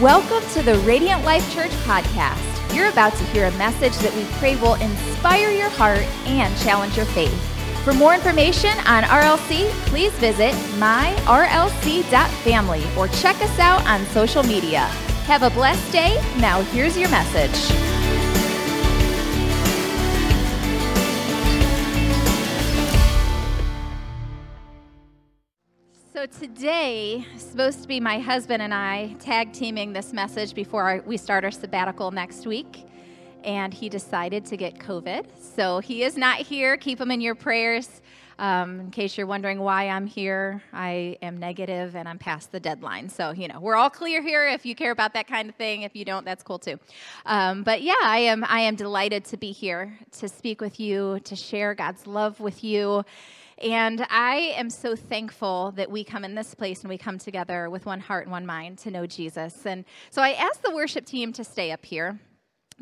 [0.00, 2.74] Welcome to the Radiant Life Church podcast.
[2.76, 6.98] You're about to hear a message that we pray will inspire your heart and challenge
[6.98, 7.32] your faith.
[7.82, 11.24] For more information on RLC, please visit myrlc.family
[12.94, 14.80] or check us out on social media.
[15.24, 16.22] Have a blessed day.
[16.40, 17.95] Now, here's your message.
[26.26, 31.44] Today supposed to be my husband and I tag teaming this message before we start
[31.44, 32.84] our sabbatical next week.
[33.44, 35.26] And he decided to get COVID.
[35.38, 36.76] So he is not here.
[36.76, 38.02] Keep him in your prayers.
[38.38, 42.60] Um, in case you're wondering why I'm here, I am negative and I'm past the
[42.60, 43.08] deadline.
[43.08, 45.82] So, you know, we're all clear here if you care about that kind of thing.
[45.82, 46.78] If you don't, that's cool too.
[47.24, 51.20] Um, but yeah, I am, I am delighted to be here to speak with you,
[51.24, 53.04] to share God's love with you.
[53.58, 57.70] And I am so thankful that we come in this place and we come together
[57.70, 59.64] with one heart and one mind to know Jesus.
[59.64, 62.18] And so I asked the worship team to stay up here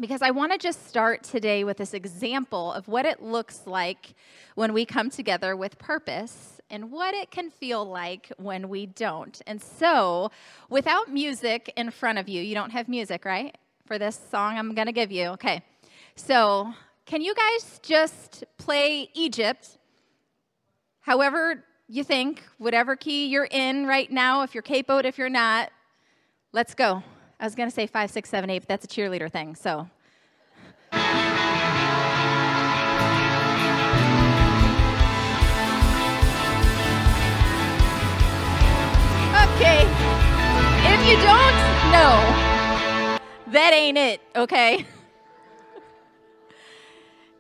[0.00, 4.14] because I want to just start today with this example of what it looks like
[4.56, 9.41] when we come together with purpose and what it can feel like when we don't.
[9.47, 10.33] And so,
[10.69, 13.56] without music in front of you, you don't have music, right?
[13.86, 15.28] For this song I'm going to give you.
[15.28, 15.62] Okay.
[16.16, 16.72] So,
[17.06, 19.78] can you guys just play Egypt
[21.05, 25.70] however you think, whatever key you're in right now, if you're capoed, if you're not,
[26.52, 27.02] let's go.
[27.38, 29.88] I was going to say five, six, seven, eight, but that's a cheerleader thing, so.
[39.56, 39.82] Okay.
[40.86, 41.56] If you don't
[41.92, 44.86] know, that ain't it, okay?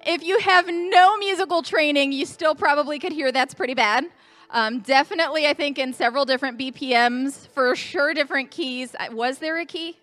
[0.06, 4.04] If you have no musical training, you still probably could hear that's pretty bad.
[4.50, 8.94] Um, definitely, I think in several different BPMs, for sure, different keys.
[9.12, 9.98] Was there a key?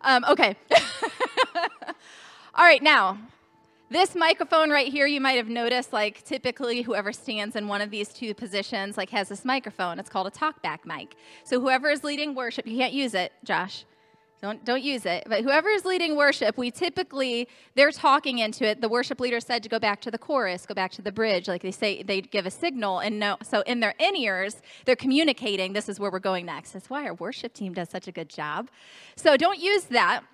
[0.00, 0.56] Um, okay.
[2.54, 3.18] All right, now,
[3.90, 7.90] this microphone right here, you might have noticed, like typically whoever stands in one of
[7.90, 9.98] these two positions, like has this microphone.
[9.98, 11.14] It's called a talkback mic.
[11.44, 13.84] So whoever is leading worship, you can't use it, Josh.
[14.42, 15.22] Don't, don't use it.
[15.28, 18.80] But whoever is leading worship, we typically, they're talking into it.
[18.80, 21.46] The worship leader said to go back to the chorus, go back to the bridge.
[21.46, 22.98] Like they say, they give a signal.
[22.98, 26.72] And no, so in their in ears, they're communicating, this is where we're going next.
[26.72, 28.68] That's why our worship team does such a good job.
[29.14, 30.24] So don't use that.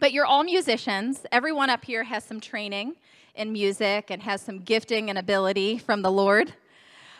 [0.00, 1.24] But you're all musicians.
[1.30, 2.96] Everyone up here has some training
[3.36, 6.52] in music and has some gifting and ability from the Lord.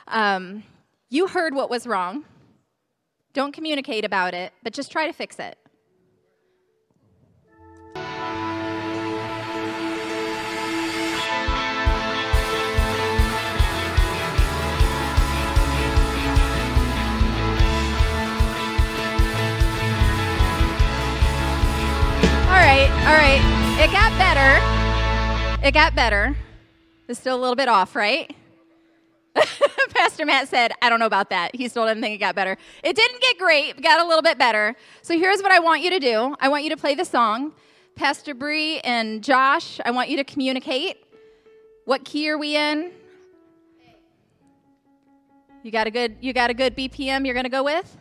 [0.09, 0.65] Um,
[1.09, 2.25] you heard what was wrong.
[3.33, 5.57] Don't communicate about it, but just try to fix it.
[23.97, 25.67] Got better.
[25.67, 26.37] It got better.
[27.09, 28.35] It's still a little bit off, right?
[29.95, 31.57] Pastor Matt said, I don't know about that.
[31.57, 32.59] He still didn't think it got better.
[32.85, 34.77] It didn't get great, got a little bit better.
[35.01, 37.53] So here's what I want you to do I want you to play the song.
[37.95, 40.99] Pastor Bree and Josh, I want you to communicate.
[41.87, 42.93] What key are we in?
[45.63, 47.97] You got a good you got a good BPM you're going to go with?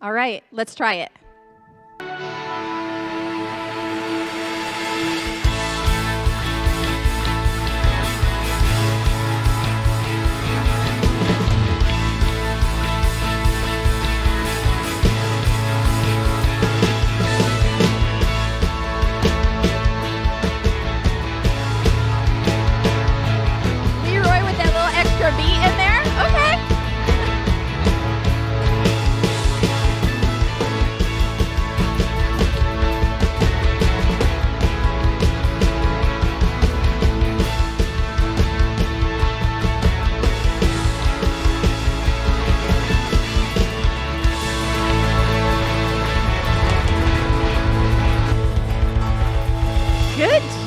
[0.00, 1.12] All right, let's try it.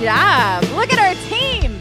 [0.02, 0.64] Job.
[0.76, 1.80] Look at our team.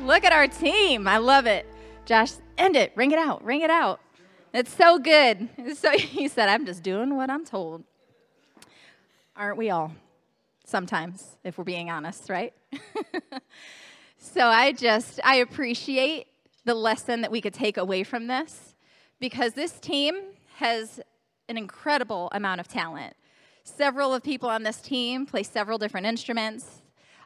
[0.00, 1.08] Look at our team.
[1.08, 1.66] I love it.
[2.04, 2.92] Josh, end it.
[2.94, 3.42] Ring it out.
[3.42, 4.00] Ring it out.
[4.52, 5.48] It's so good.
[5.74, 7.84] So he said, I'm just doing what I'm told.
[9.34, 9.92] Aren't we all?
[10.66, 12.52] Sometimes, if we're being honest, right?
[14.18, 16.26] so I just, I appreciate
[16.66, 18.74] the lesson that we could take away from this
[19.18, 20.14] because this team
[20.56, 21.00] has
[21.48, 23.14] an incredible amount of talent.
[23.64, 26.81] Several of people on this team play several different instruments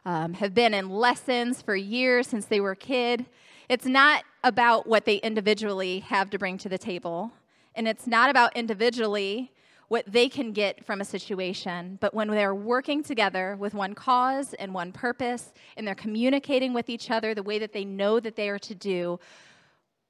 [0.07, 3.25] um, have been in lessons for years since they were a kid.
[3.67, 7.31] It's not about what they individually have to bring to the table.
[7.75, 9.51] and it's not about individually
[9.89, 14.53] what they can get from a situation, but when they're working together with one cause
[14.55, 18.35] and one purpose, and they're communicating with each other the way that they know that
[18.35, 19.19] they are to do,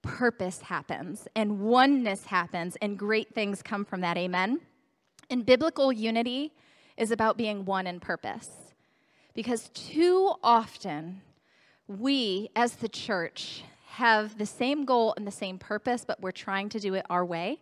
[0.01, 4.17] purpose happens and oneness happens, and great things come from that.
[4.17, 4.61] Amen.
[5.29, 6.53] And biblical unity
[6.95, 8.66] is about being one in purpose.
[9.37, 11.21] Because too often,
[11.87, 16.69] we as the church have the same goal and the same purpose, but we're trying
[16.69, 17.59] to do it our way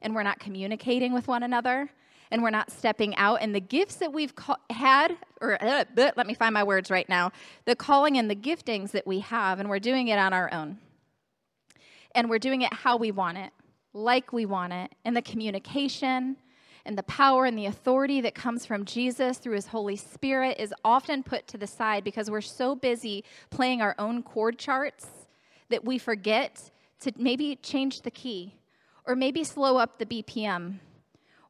[0.00, 1.90] and we're not communicating with one another
[2.30, 3.40] and we're not stepping out.
[3.40, 7.08] And the gifts that we've ca- had or uh, let me find my words right
[7.08, 7.32] now.
[7.64, 10.78] The calling and the giftings that we have and we're doing it on our own.
[12.14, 13.50] And we're doing it how we want it
[13.92, 16.36] like we want it and the communication
[16.88, 20.72] and the power and the authority that comes from Jesus through his Holy Spirit is
[20.82, 25.06] often put to the side because we're so busy playing our own chord charts
[25.68, 26.70] that we forget
[27.00, 28.54] to maybe change the key
[29.04, 30.78] or maybe slow up the BPM,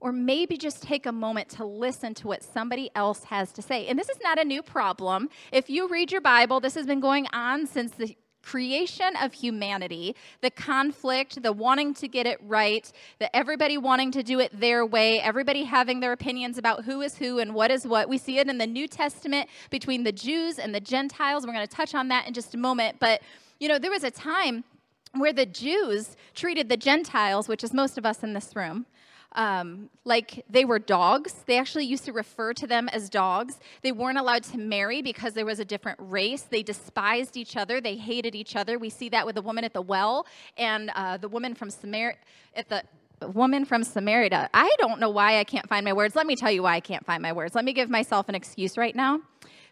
[0.00, 3.86] or maybe just take a moment to listen to what somebody else has to say.
[3.86, 5.28] And this is not a new problem.
[5.52, 8.16] If you read your Bible, this has been going on since the
[8.48, 14.22] creation of humanity, the conflict, the wanting to get it right, the everybody wanting to
[14.22, 17.86] do it their way, everybody having their opinions about who is who and what is
[17.86, 18.08] what.
[18.08, 21.46] We see it in the New Testament between the Jews and the Gentiles.
[21.46, 22.98] We're going to touch on that in just a moment.
[22.98, 23.20] But,
[23.60, 24.64] you know, there was a time
[25.12, 28.86] where the Jews treated the Gentiles, which is most of us in this room,
[29.32, 31.34] um, like they were dogs.
[31.46, 33.58] They actually used to refer to them as dogs.
[33.82, 36.42] They weren't allowed to marry because there was a different race.
[36.42, 37.80] They despised each other.
[37.80, 38.78] They hated each other.
[38.78, 40.26] We see that with the woman at the well
[40.56, 42.16] and uh, the woman from Samaria
[42.54, 42.82] at the
[43.26, 44.48] woman from Samaria.
[44.54, 46.14] I don't know why I can't find my words.
[46.14, 47.54] Let me tell you why I can't find my words.
[47.54, 49.20] Let me give myself an excuse right now.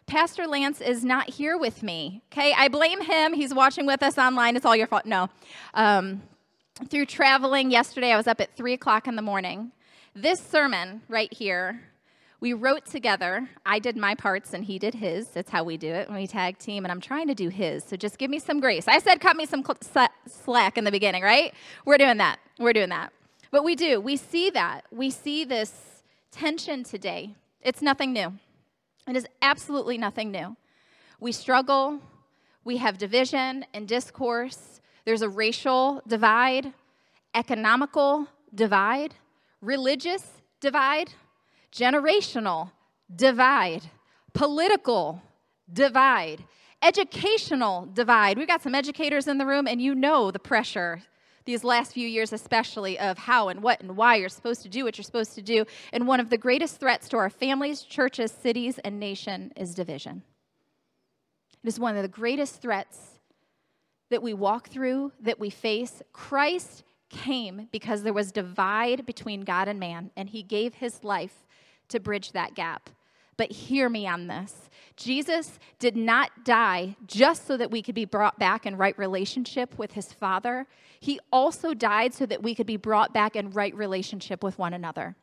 [0.05, 2.21] Pastor Lance is not here with me.
[2.31, 3.33] Okay, I blame him.
[3.33, 4.55] He's watching with us online.
[4.55, 5.05] It's all your fault.
[5.05, 5.29] No.
[5.73, 6.21] Um,
[6.85, 9.71] through traveling yesterday, I was up at 3 o'clock in the morning.
[10.15, 11.81] This sermon right here,
[12.39, 13.49] we wrote together.
[13.65, 15.27] I did my parts and he did his.
[15.29, 17.83] That's how we do it when we tag team, and I'm trying to do his.
[17.83, 18.87] So just give me some grace.
[18.87, 19.63] I said cut me some
[20.27, 21.53] slack in the beginning, right?
[21.85, 22.37] We're doing that.
[22.59, 23.11] We're doing that.
[23.49, 23.99] But we do.
[23.99, 24.85] We see that.
[24.91, 27.35] We see this tension today.
[27.61, 28.33] It's nothing new.
[29.07, 30.57] It is absolutely nothing new.
[31.19, 31.99] We struggle,
[32.63, 34.76] we have division and discourse,
[35.07, 36.73] there's a racial divide,
[37.33, 39.15] economical divide,
[39.61, 41.13] religious divide,
[41.71, 42.71] generational
[43.15, 43.83] divide,
[44.33, 45.21] political
[45.71, 46.43] divide,
[46.81, 48.37] educational divide.
[48.37, 51.03] We've got some educators in the room, and you know the pressure
[51.45, 54.83] these last few years, especially, of how and what and why you're supposed to do
[54.83, 55.63] what you're supposed to do.
[55.93, 60.23] And one of the greatest threats to our families, churches, cities, and nation is division.
[61.63, 63.16] It is one of the greatest threats
[64.09, 66.01] that we walk through, that we face.
[66.13, 71.45] Christ came because there was divide between God and man, and he gave his life
[71.89, 72.89] to bridge that gap.
[73.37, 78.05] But hear me on this Jesus did not die just so that we could be
[78.05, 80.65] brought back in right relationship with his Father.
[80.99, 84.73] He also died so that we could be brought back in right relationship with one
[84.73, 85.15] another.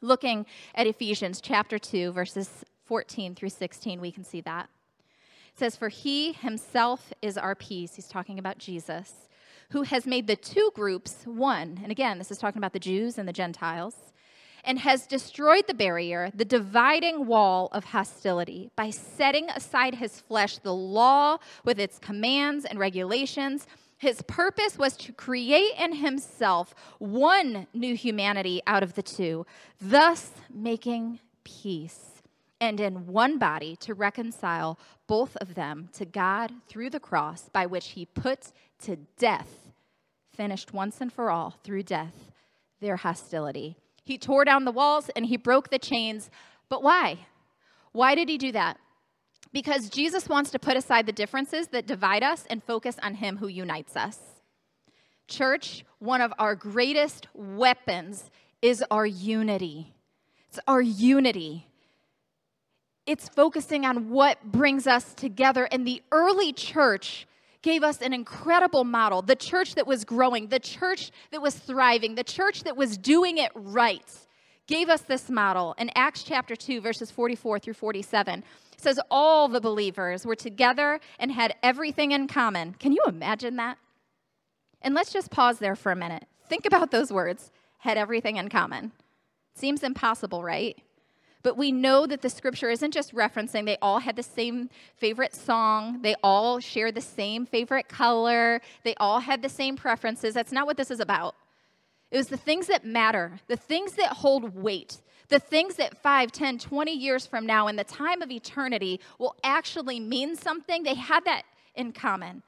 [0.00, 4.68] Looking at Ephesians chapter 2, verses 14 through 16, we can see that.
[5.54, 7.94] Says, For he himself is our peace.
[7.94, 9.28] He's talking about Jesus,
[9.70, 11.80] who has made the two groups one.
[11.82, 14.12] And again, this is talking about the Jews and the Gentiles
[14.64, 20.58] and has destroyed the barrier, the dividing wall of hostility, by setting aside his flesh,
[20.58, 23.66] the law with its commands and regulations.
[23.98, 29.46] His purpose was to create in himself one new humanity out of the two,
[29.80, 32.22] thus making peace,
[32.60, 34.78] and in one body to reconcile
[35.12, 38.50] both of them to God through the cross, by which he put
[38.82, 39.70] to death,
[40.34, 42.32] finished once and for all through death,
[42.80, 43.76] their hostility.
[44.04, 46.30] He tore down the walls and he broke the chains.
[46.70, 47.26] But why?
[47.92, 48.78] Why did he do that?
[49.52, 53.36] Because Jesus wants to put aside the differences that divide us and focus on him
[53.36, 54.18] who unites us.
[55.28, 58.30] Church, one of our greatest weapons
[58.62, 59.92] is our unity.
[60.48, 61.66] It's our unity.
[63.06, 65.68] It's focusing on what brings us together.
[65.70, 67.26] And the early church
[67.62, 72.14] gave us an incredible model the church that was growing, the church that was thriving,
[72.14, 74.04] the church that was doing it right.
[74.66, 78.44] Gave us this model in Acts chapter 2, verses 44 through 47.
[78.72, 82.74] It says, All the believers were together and had everything in common.
[82.74, 83.78] Can you imagine that?
[84.80, 86.26] And let's just pause there for a minute.
[86.48, 88.92] Think about those words had everything in common.
[89.54, 90.80] Seems impossible, right?
[91.42, 95.34] But we know that the scripture isn't just referencing they all had the same favorite
[95.34, 100.34] song, they all shared the same favorite color, they all had the same preferences.
[100.34, 101.34] That's not what this is about.
[102.12, 106.30] It was the things that matter, the things that hold weight, the things that 5,
[106.30, 110.82] 10, 20 years from now, in the time of eternity, will actually mean something.
[110.82, 111.42] They had that
[111.74, 112.42] in common.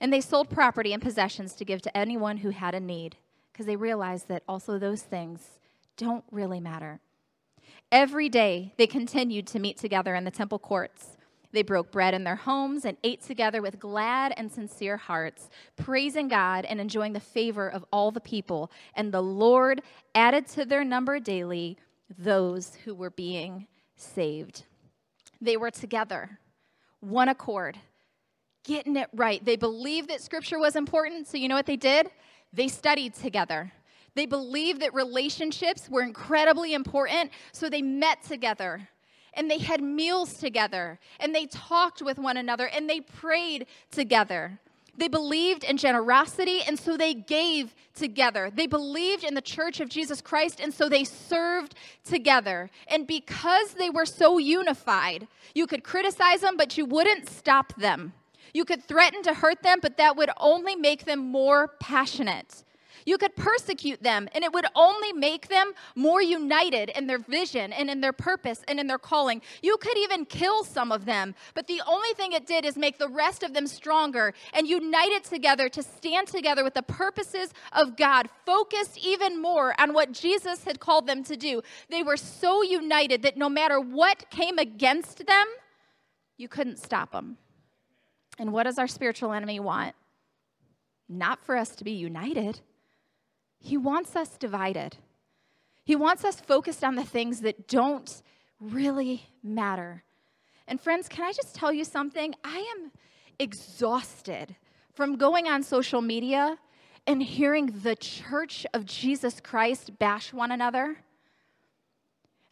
[0.00, 3.16] And they sold property and possessions to give to anyone who had a need
[3.52, 5.40] because they realized that also those things
[5.96, 7.00] don't really matter.
[7.96, 11.16] Every day, they continued to meet together in the temple courts.
[11.52, 15.48] They broke bread in their homes and ate together with glad and sincere hearts,
[15.78, 18.70] praising God and enjoying the favor of all the people.
[18.92, 19.80] And the Lord
[20.14, 21.78] added to their number daily
[22.18, 24.64] those who were being saved.
[25.40, 26.38] They were together,
[27.00, 27.78] one accord,
[28.62, 29.42] getting it right.
[29.42, 32.10] They believed that scripture was important, so you know what they did?
[32.52, 33.72] They studied together.
[34.16, 38.88] They believed that relationships were incredibly important, so they met together
[39.34, 44.58] and they had meals together and they talked with one another and they prayed together.
[44.98, 48.50] They believed in generosity, and so they gave together.
[48.50, 52.70] They believed in the church of Jesus Christ, and so they served together.
[52.88, 58.14] And because they were so unified, you could criticize them, but you wouldn't stop them.
[58.54, 62.64] You could threaten to hurt them, but that would only make them more passionate.
[63.06, 67.72] You could persecute them, and it would only make them more united in their vision
[67.72, 69.40] and in their purpose and in their calling.
[69.62, 72.98] You could even kill some of them, but the only thing it did is make
[72.98, 77.96] the rest of them stronger and united together to stand together with the purposes of
[77.96, 81.62] God, focused even more on what Jesus had called them to do.
[81.88, 85.46] They were so united that no matter what came against them,
[86.36, 87.38] you couldn't stop them.
[88.36, 89.94] And what does our spiritual enemy want?
[91.08, 92.60] Not for us to be united.
[93.66, 94.96] He wants us divided.
[95.84, 98.22] He wants us focused on the things that don't
[98.60, 100.04] really matter.
[100.68, 102.32] And friends, can I just tell you something?
[102.44, 102.92] I am
[103.40, 104.54] exhausted
[104.94, 106.58] from going on social media
[107.08, 110.84] and hearing the church of Jesus Christ bash one another.
[110.84, 110.96] And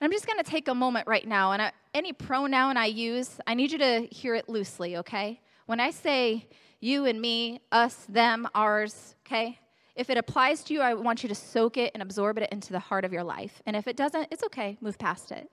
[0.00, 3.54] I'm just going to take a moment right now, and any pronoun I use, I
[3.54, 5.40] need you to hear it loosely, okay?
[5.66, 6.48] When I say
[6.80, 9.60] you and me, us, them, ours, okay?
[9.94, 12.72] If it applies to you, I want you to soak it and absorb it into
[12.72, 13.62] the heart of your life.
[13.64, 15.50] And if it doesn't, it's okay, move past it.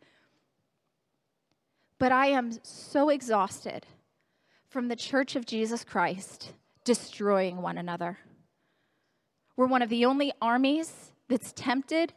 [2.00, 3.86] But I am so exhausted
[4.68, 8.18] from the church of Jesus Christ destroying one another.
[9.56, 12.14] We're one of the only armies that's tempted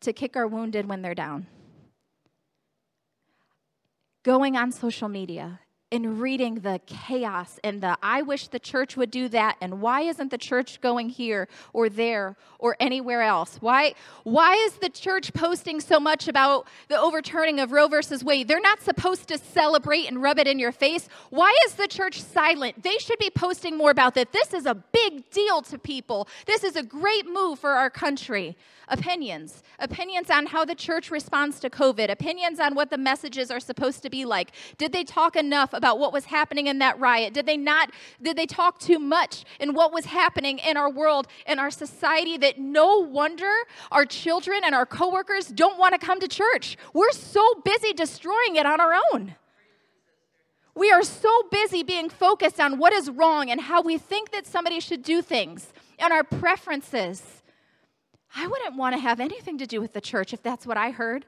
[0.00, 1.46] to kick our wounded when they're down.
[4.22, 5.60] Going on social media
[5.92, 10.00] in reading the chaos and the I wish the church would do that and why
[10.00, 13.58] isn't the church going here or there or anywhere else?
[13.60, 18.48] Why why is the church posting so much about the overturning of Roe versus Wade?
[18.48, 21.08] They're not supposed to celebrate and rub it in your face.
[21.30, 22.82] Why is the church silent?
[22.82, 24.32] They should be posting more about that.
[24.32, 26.26] This is a big deal to people.
[26.46, 28.56] This is a great move for our country
[28.88, 33.60] opinions opinions on how the church responds to COVID, opinions on what the messages are
[33.60, 34.52] supposed to be like.
[34.78, 37.34] Did they talk enough about what was happening in that riot?
[37.34, 37.90] Did they not?
[38.20, 42.36] Did they talk too much in what was happening in our world, in our society,
[42.38, 43.52] that no wonder
[43.92, 46.76] our children and our coworkers don't want to come to church?
[46.92, 49.36] We're so busy destroying it on our own.
[50.74, 54.46] We are so busy being focused on what is wrong and how we think that
[54.46, 57.42] somebody should do things and our preferences
[58.36, 60.90] I wouldn't want to have anything to do with the church if that's what I
[60.90, 61.24] heard.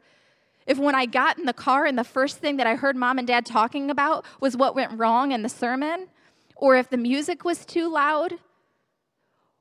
[0.69, 3.19] If when I got in the car and the first thing that I heard mom
[3.19, 6.09] and dad talking about was what went wrong in the sermon,
[6.55, 8.35] or if the music was too loud,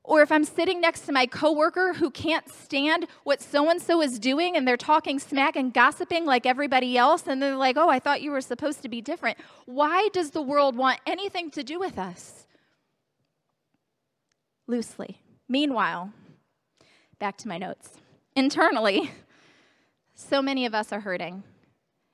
[0.04, 4.00] or if I'm sitting next to my coworker who can't stand what so and so
[4.00, 7.88] is doing and they're talking smack and gossiping like everybody else, and they're like, oh,
[7.88, 9.38] I thought you were supposed to be different.
[9.66, 12.46] Why does the world want anything to do with us?
[14.66, 15.22] Loosely.
[15.48, 16.12] Meanwhile,
[17.18, 17.90] Back to my notes.
[18.36, 19.10] Internally,
[20.18, 21.44] so many of us are hurting.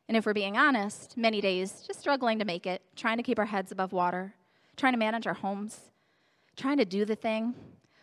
[0.09, 3.39] And if we're being honest, many days just struggling to make it, trying to keep
[3.39, 4.35] our heads above water,
[4.77, 5.81] trying to manage our homes,
[6.55, 7.55] trying to do the thing.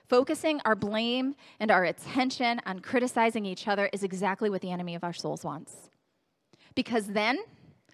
[0.09, 4.95] Focusing our blame and our attention on criticizing each other is exactly what the enemy
[4.95, 5.91] of our souls wants.
[6.73, 7.37] Because then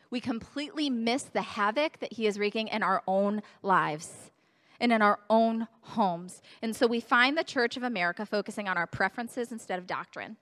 [0.10, 4.32] we completely miss the havoc that he is wreaking in our own lives
[4.80, 6.42] and in our own homes.
[6.62, 10.38] And so we find the Church of America focusing on our preferences instead of doctrine,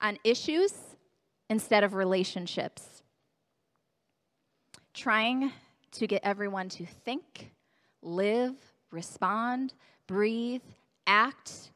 [0.00, 0.72] on issues
[1.48, 3.02] instead of relationships,
[4.94, 5.52] trying
[5.92, 7.52] to get everyone to think,
[8.02, 8.54] live,
[8.90, 9.72] respond,
[10.06, 10.62] breathe,
[11.06, 11.70] act,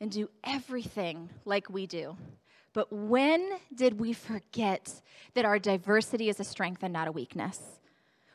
[0.00, 2.16] and do everything like we do.
[2.72, 5.02] But when did we forget
[5.34, 7.60] that our diversity is a strength and not a weakness?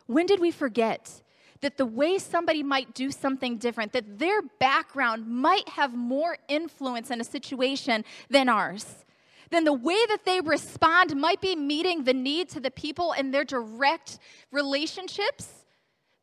[0.05, 1.21] When did we forget
[1.61, 7.09] that the way somebody might do something different, that their background might have more influence
[7.09, 9.05] in a situation than ours,
[9.49, 13.31] then the way that they respond might be meeting the need to the people in
[13.31, 14.19] their direct
[14.51, 15.65] relationships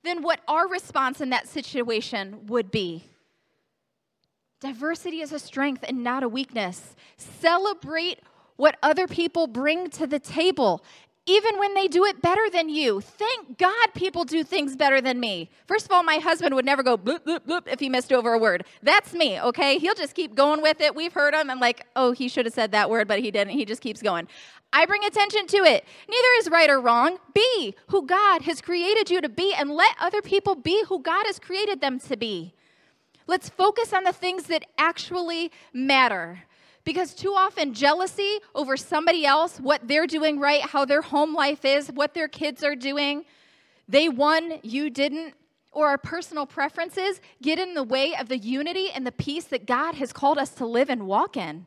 [0.02, 3.04] than what our response in that situation would be.
[4.61, 6.95] Diversity is a strength and not a weakness.
[7.16, 8.21] Celebrate
[8.57, 10.85] what other people bring to the table
[11.26, 13.00] even when they do it better than you.
[13.00, 15.50] Thank God people do things better than me.
[15.66, 18.35] First of all, my husband would never go bloop, bloop, bloop if he missed over
[18.35, 18.64] a word.
[18.83, 19.78] That's me, okay?
[19.78, 20.95] He'll just keep going with it.
[20.95, 21.50] We've heard him.
[21.50, 23.54] I'm like, oh, he should have said that word, but he didn't.
[23.54, 24.28] He just keeps going.
[24.73, 25.85] I bring attention to it.
[26.09, 27.19] Neither is right or wrong.
[27.33, 31.25] Be who God has created you to be and let other people be who God
[31.26, 32.52] has created them to be.
[33.26, 36.43] Let's focus on the things that actually matter.
[36.85, 41.64] Because too often, jealousy over somebody else, what they're doing right, how their home life
[41.64, 43.25] is, what their kids are doing,
[43.88, 45.35] they won, you didn't,
[45.73, 49.67] or our personal preferences get in the way of the unity and the peace that
[49.67, 51.67] God has called us to live and walk in.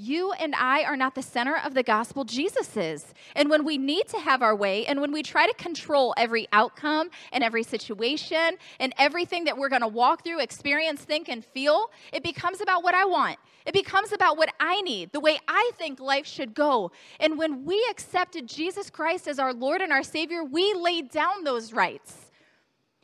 [0.00, 3.04] You and I are not the center of the gospel, Jesus is.
[3.34, 6.46] And when we need to have our way, and when we try to control every
[6.52, 11.44] outcome and every situation and everything that we're going to walk through, experience, think, and
[11.44, 13.38] feel, it becomes about what I want.
[13.68, 16.90] It becomes about what I need, the way I think life should go.
[17.20, 21.44] And when we accepted Jesus Christ as our Lord and our Savior, we laid down
[21.44, 22.30] those rights.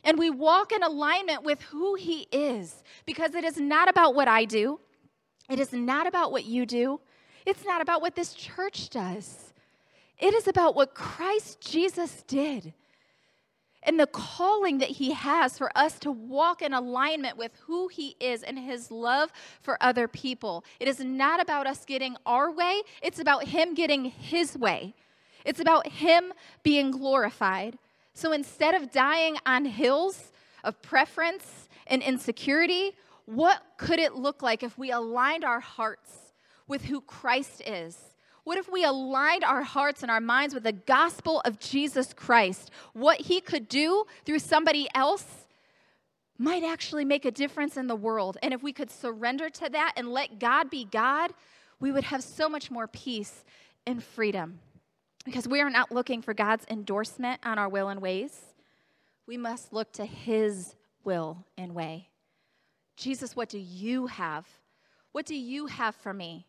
[0.03, 4.27] And we walk in alignment with who He is because it is not about what
[4.27, 4.79] I do.
[5.51, 6.99] It is not about what you do,
[7.45, 9.53] it's not about what this church does.
[10.17, 12.73] It is about what Christ Jesus did
[13.85, 18.15] and the calling that he has for us to walk in alignment with who he
[18.19, 20.65] is and his love for other people.
[20.79, 24.93] It is not about us getting our way, it's about him getting his way.
[25.45, 27.77] It's about him being glorified.
[28.15, 30.31] So instead of dying on hills
[30.63, 32.93] of preference and insecurity,
[33.25, 36.33] what could it look like if we aligned our hearts
[36.67, 38.14] with who Christ is?
[38.45, 42.69] What if we aligned our hearts and our minds with the gospel of Jesus Christ?
[42.93, 45.25] What he could do through somebody else
[46.37, 48.37] might actually make a difference in the world.
[48.43, 51.33] And if we could surrender to that and let God be God,
[51.79, 53.43] we would have so much more peace
[53.87, 54.59] and freedom.
[55.25, 58.53] Because we are not looking for God's endorsement on our will and ways.
[59.25, 62.09] We must look to his will and way.
[62.95, 64.45] Jesus, what do you have?
[65.13, 66.45] What do you have for me?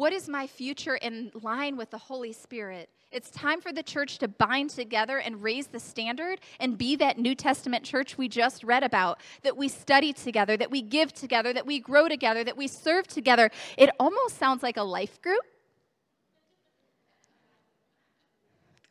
[0.00, 2.88] What is my future in line with the Holy Spirit?
[3.12, 7.18] It's time for the church to bind together and raise the standard and be that
[7.18, 11.52] New Testament church we just read about, that we study together, that we give together,
[11.52, 13.50] that we grow together, that we serve together.
[13.76, 15.42] It almost sounds like a life group.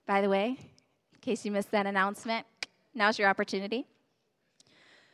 [0.05, 2.45] By the way, in case you missed that announcement,
[2.93, 3.87] now's your opportunity.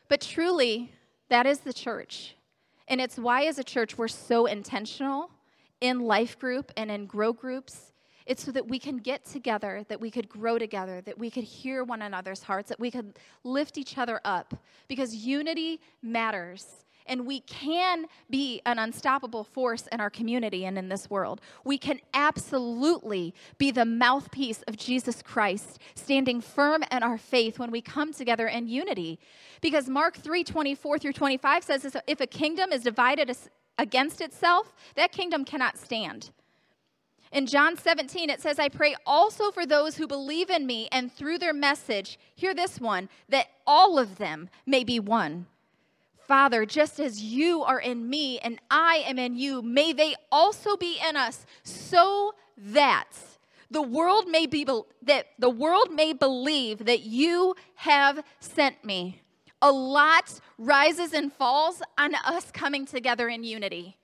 [0.09, 0.91] But truly,
[1.29, 2.35] that is the church.
[2.89, 5.31] And it's why, as a church, we're so intentional
[5.85, 7.91] in life group and in grow groups.
[8.25, 11.43] It's so that we can get together, that we could grow together, that we could
[11.43, 14.55] hear one another's hearts, that we could lift each other up.
[14.87, 20.89] Because unity matters and we can be an unstoppable force in our community and in
[20.89, 21.39] this world.
[21.63, 27.69] We can absolutely be the mouthpiece of Jesus Christ, standing firm in our faith when
[27.69, 29.19] we come together in unity.
[29.61, 33.29] Because Mark 3 24 through 25 says if a kingdom is divided
[33.77, 36.31] against itself, that kingdom cannot stand.
[37.31, 41.11] In John 17, it says, I pray also for those who believe in me and
[41.11, 45.47] through their message, hear this one, that all of them may be one
[46.27, 50.75] Father, just as you are in me and I am in you, may they also
[50.75, 53.11] be in us, so that
[53.69, 54.65] the world may be
[55.03, 59.21] that the world may believe that you have sent me.
[59.61, 63.97] A lot rises and falls on us coming together in unity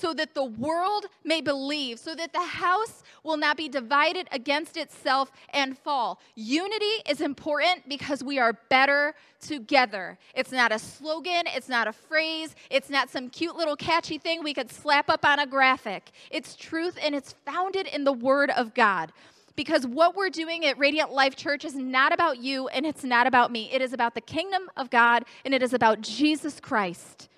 [0.00, 4.76] so that the world may believe, so that the house will not be divided against
[4.76, 6.18] itself and fall.
[6.34, 10.18] Unity is important because we are better together.
[10.34, 14.42] It's not a slogan, it's not a phrase, it's not some cute little catchy thing
[14.42, 16.10] we could slap up on a graphic.
[16.30, 19.12] It's truth and it's founded in the Word of God
[19.60, 23.26] because what we're doing at Radiant Life Church is not about you and it's not
[23.26, 23.68] about me.
[23.70, 27.28] It is about the kingdom of God and it is about Jesus Christ.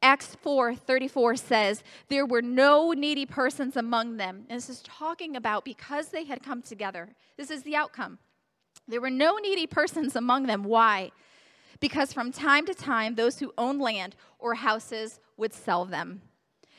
[0.00, 4.46] Acts 4 34 says, There were no needy persons among them.
[4.48, 7.08] And this is talking about because they had come together.
[7.36, 8.20] This is the outcome.
[8.86, 10.62] There were no needy persons among them.
[10.62, 11.10] Why?
[11.80, 16.22] Because from time to time, those who owned land or houses would sell them.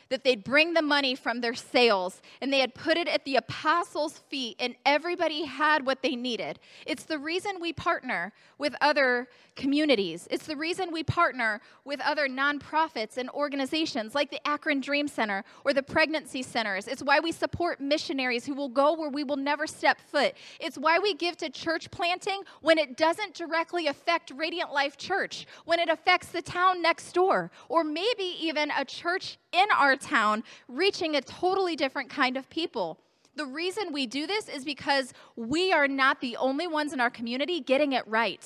[0.09, 3.35] That they'd bring the money from their sales and they had put it at the
[3.35, 6.59] apostles' feet, and everybody had what they needed.
[6.85, 10.27] It's the reason we partner with other communities.
[10.31, 15.43] It's the reason we partner with other nonprofits and organizations like the Akron Dream Center
[15.65, 16.87] or the pregnancy centers.
[16.87, 20.33] It's why we support missionaries who will go where we will never step foot.
[20.59, 25.45] It's why we give to church planting when it doesn't directly affect Radiant Life Church,
[25.65, 30.43] when it affects the town next door, or maybe even a church in our town
[30.67, 32.99] reaching a totally different kind of people.
[33.35, 37.09] The reason we do this is because we are not the only ones in our
[37.09, 38.45] community getting it right.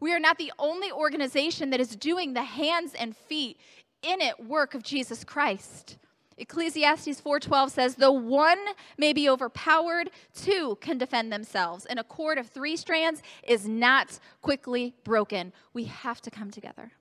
[0.00, 3.58] We are not the only organization that is doing the hands and feet
[4.02, 5.96] in it work of Jesus Christ.
[6.36, 8.64] Ecclesiastes 4:12 says, "The one
[8.96, 14.20] may be overpowered, two can defend themselves, and a cord of three strands is not
[14.40, 16.92] quickly broken." We have to come together.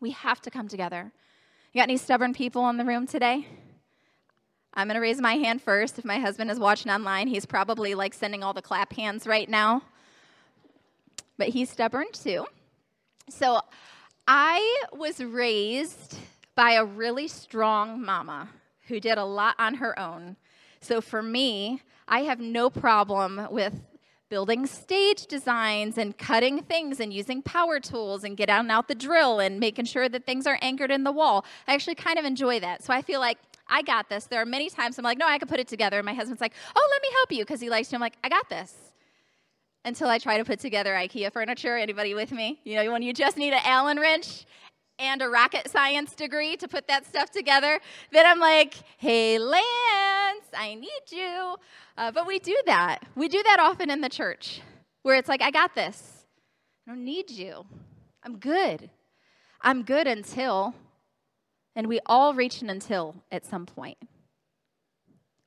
[0.00, 1.12] We have to come together.
[1.74, 3.48] You got any stubborn people in the room today?
[4.74, 5.98] I'm going to raise my hand first.
[5.98, 9.48] If my husband is watching online, he's probably like sending all the clap hands right
[9.48, 9.82] now.
[11.36, 12.46] But he's stubborn too.
[13.28, 13.60] So
[14.28, 16.16] I was raised
[16.54, 18.50] by a really strong mama
[18.86, 20.36] who did a lot on her own.
[20.80, 23.74] So for me, I have no problem with
[24.34, 29.38] building stage designs and cutting things and using power tools and getting out the drill
[29.38, 31.44] and making sure that things are anchored in the wall.
[31.68, 32.82] I actually kind of enjoy that.
[32.82, 34.24] So I feel like I got this.
[34.26, 35.98] There are many times I'm like, no, I can put it together.
[35.98, 37.94] And my husband's like, oh, let me help you because he likes to.
[37.94, 38.74] I'm like, I got this.
[39.84, 41.76] Until I try to put together IKEA furniture.
[41.76, 42.58] Anybody with me?
[42.64, 44.46] You know, when you just need an Allen wrench
[44.98, 47.80] and a rocket science degree to put that stuff together,
[48.12, 51.56] then I'm like, hey, Lance, I need you.
[51.96, 53.00] Uh, but we do that.
[53.14, 54.60] We do that often in the church
[55.02, 56.24] where it's like, I got this.
[56.86, 57.64] I don't need you.
[58.22, 58.90] I'm good.
[59.60, 60.74] I'm good until
[61.76, 63.98] and we all reach an until at some point.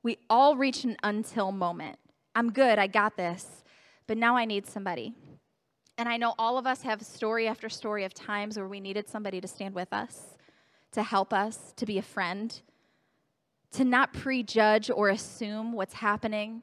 [0.03, 1.99] We all reach an until moment.
[2.35, 3.63] I'm good, I got this,
[4.07, 5.15] but now I need somebody.
[5.97, 9.09] And I know all of us have story after story of times where we needed
[9.09, 10.35] somebody to stand with us,
[10.91, 12.59] to help us, to be a friend,
[13.71, 16.61] to not prejudge or assume what's happening,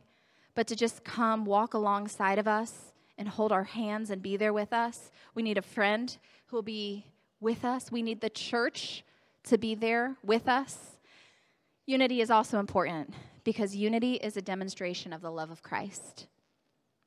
[0.55, 4.53] but to just come walk alongside of us and hold our hands and be there
[4.53, 5.11] with us.
[5.35, 6.17] We need a friend
[6.47, 7.07] who will be
[7.41, 7.91] with us.
[7.91, 9.05] We need the church
[9.45, 10.97] to be there with us.
[11.87, 16.29] Unity is also important because unity is a demonstration of the love of Christ.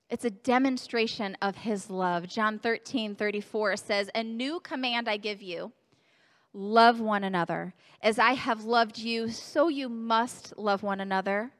[0.10, 2.28] It's a demonstration of his love.
[2.28, 5.72] John 13, 34 says, A new command I give you
[6.54, 7.74] love one another.
[8.02, 11.52] As I have loved you, so you must love one another.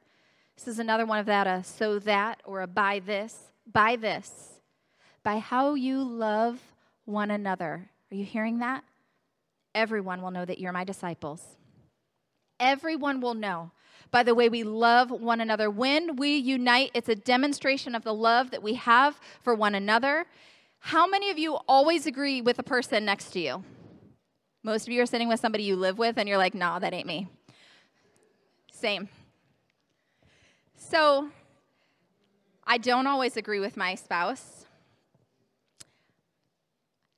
[0.56, 3.50] This is another one of that, a so that or a by this.
[3.70, 4.60] By this.
[5.22, 6.60] By how you love
[7.04, 7.90] one another.
[8.10, 8.82] Are you hearing that?
[9.78, 11.56] everyone will know that you're my disciples.
[12.58, 13.70] Everyone will know
[14.10, 15.70] by the way we love one another.
[15.70, 20.26] When we unite, it's a demonstration of the love that we have for one another.
[20.80, 23.64] How many of you always agree with the person next to you?
[24.62, 26.92] Most of you are sitting with somebody you live with, and you're like, nah, that
[26.92, 27.28] ain't me.
[28.72, 29.08] Same.
[30.76, 31.30] So,
[32.66, 34.66] I don't always agree with my spouse.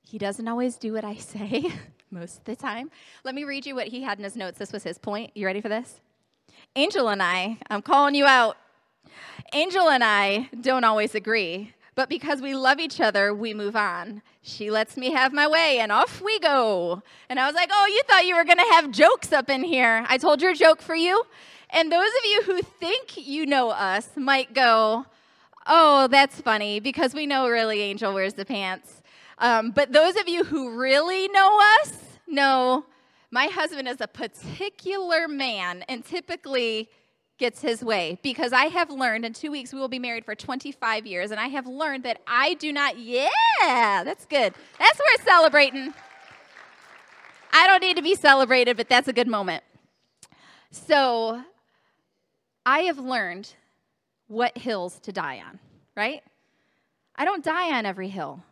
[0.01, 1.71] He doesn't always do what I say.
[2.11, 2.91] most of the time.
[3.23, 4.59] Let me read you what he had in his notes.
[4.59, 5.31] This was his point.
[5.35, 6.01] You ready for this?
[6.77, 8.55] Angel and I, I'm calling you out.
[9.51, 14.21] Angel and I don't always agree, but because we love each other, we move on.
[14.41, 17.03] She lets me have my way, and off we go.
[17.27, 19.65] And I was like, Oh, you thought you were going to have jokes up in
[19.65, 20.05] here.
[20.07, 21.23] I told your joke for you.
[21.71, 25.05] And those of you who think you know us might go,
[25.67, 29.01] Oh, that's funny, because we know really Angel wears the pants.
[29.39, 32.85] Um, but those of you who really know us know
[33.31, 36.89] my husband is a particular man and typically
[37.37, 40.35] gets his way because I have learned in two weeks we will be married for
[40.35, 44.53] 25 years, and I have learned that I do not, yeah, that's good.
[44.77, 45.93] That's worth celebrating.
[47.53, 49.63] I don't need to be celebrated, but that's a good moment.
[50.69, 51.41] So
[52.65, 53.53] I have learned
[54.27, 55.59] what hills to die on,
[55.95, 56.21] right?
[57.15, 58.43] I don't die on every hill.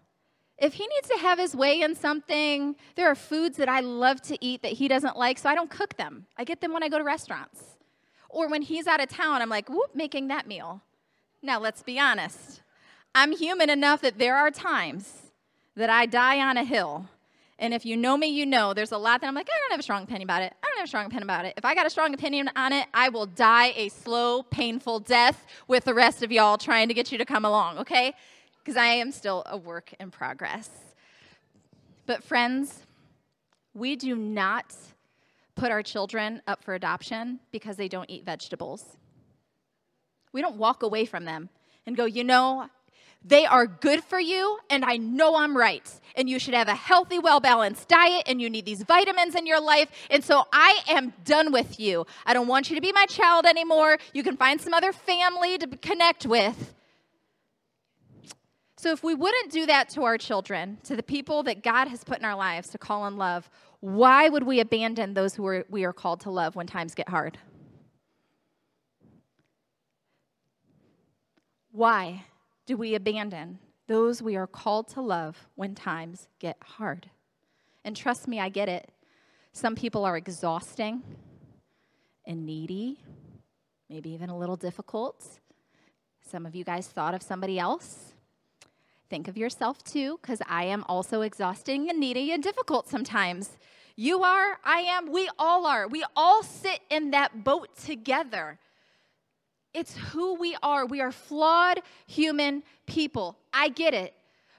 [0.62, 4.22] If he needs to have his way in something, there are foods that I love
[4.24, 6.26] to eat that he doesn't like, so I don't cook them.
[6.38, 7.64] I get them when I go to restaurants.
[8.30, 10.82] Or when he's out of town, I'm like, whoop, making that meal.
[11.42, 12.62] Now, let's be honest.
[13.16, 15.32] I'm human enough that there are times
[15.76, 17.08] that I die on a hill.
[17.58, 19.72] And if you know me, you know there's a lot that I'm like, I don't
[19.72, 20.54] have a strong opinion about it.
[20.62, 21.54] I don't have a strong opinion about it.
[21.58, 25.46] If I got a strong opinion on it, I will die a slow, painful death
[25.68, 28.14] with the rest of y'all trying to get you to come along, okay?
[28.70, 30.70] Because I am still a work in progress.
[32.06, 32.84] But, friends,
[33.74, 34.76] we do not
[35.56, 38.86] put our children up for adoption because they don't eat vegetables.
[40.34, 41.50] We don't walk away from them
[41.88, 42.68] and go, you know,
[43.26, 45.92] they are good for you, and I know I'm right.
[46.16, 49.48] And you should have a healthy, well balanced diet, and you need these vitamins in
[49.48, 49.90] your life.
[50.12, 52.06] And so I am done with you.
[52.24, 53.98] I don't want you to be my child anymore.
[54.14, 56.76] You can find some other family to connect with.
[58.82, 62.06] So, if we wouldn't do that to our children, to the people that God has
[62.06, 63.50] put in our lives to call and love,
[63.82, 67.38] why would we abandon those who we are called to love when times get hard?
[71.74, 72.24] Why
[72.66, 77.10] do we abandon those we are called to love when times get hard?
[77.84, 78.90] And trust me, I get it.
[79.52, 81.04] Some people are exhausting
[82.26, 83.04] and needy,
[83.90, 85.28] maybe even a little difficult.
[86.22, 88.09] Some of you guys thought of somebody else.
[89.10, 93.58] Think of yourself too, because I am also exhausting and needy and difficult sometimes.
[93.96, 95.88] You are, I am, we all are.
[95.88, 98.60] We all sit in that boat together.
[99.74, 100.86] It's who we are.
[100.86, 103.38] We are flawed human people.
[103.52, 104.14] I get it.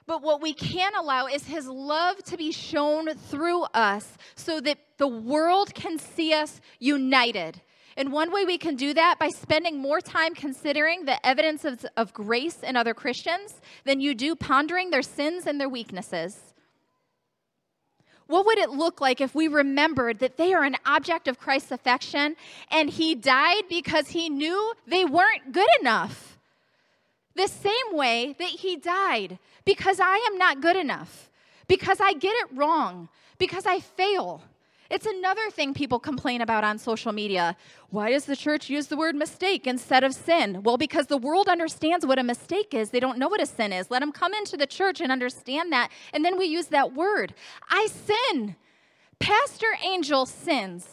[0.05, 4.77] But what we can't allow is His love to be shown through us so that
[4.97, 7.61] the world can see us united.
[8.01, 11.85] And one way we can do that by spending more time considering the evidence of,
[11.95, 16.55] of grace in other Christians than you do pondering their sins and their weaknesses.
[18.25, 21.73] What would it look like if we remembered that they are an object of Christ's
[21.73, 22.35] affection
[22.71, 26.39] and he died because he knew they weren't good enough?
[27.35, 31.29] The same way that he died because I am not good enough,
[31.67, 34.41] because I get it wrong, because I fail.
[34.91, 37.55] It's another thing people complain about on social media.
[37.91, 40.63] Why does the church use the word mistake instead of sin?
[40.63, 42.89] Well, because the world understands what a mistake is.
[42.89, 43.89] They don't know what a sin is.
[43.89, 45.91] Let them come into the church and understand that.
[46.11, 47.33] And then we use that word.
[47.69, 48.57] I sin.
[49.17, 50.85] Pastor Angel sins.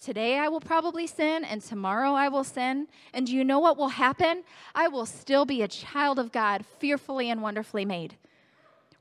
[0.00, 2.86] Today I will probably sin, and tomorrow I will sin.
[3.12, 4.44] And do you know what will happen?
[4.74, 8.16] I will still be a child of God, fearfully and wonderfully made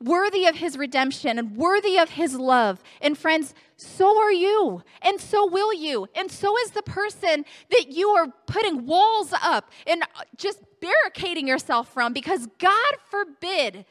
[0.02, 2.84] worthy of his redemption and worthy of his love.
[3.02, 7.92] And friends, so are you, and so will you, and so is the person that
[7.92, 10.04] you are putting walls up and
[10.36, 13.86] just barricading yourself from because God forbid,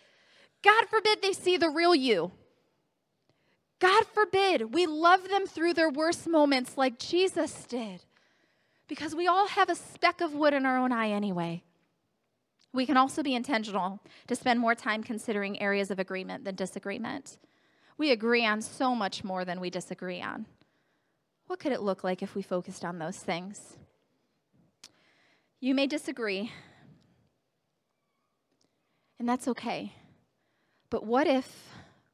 [0.63, 2.33] God forbid they see the real you.
[3.79, 8.05] God forbid we love them through their worst moments like Jesus did
[8.89, 11.63] because we all have a speck of wood in our own eye anyway.
[12.77, 17.39] We can also be intentional to spend more time considering areas of agreement than disagreement.
[17.97, 20.45] We agree on so much more than we disagree on.
[21.47, 23.79] What could it look like if we focused on those things?
[25.59, 26.53] You may disagree,
[29.19, 29.95] and that's okay.
[30.91, 31.71] But what if